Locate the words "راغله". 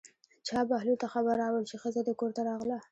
2.49-2.77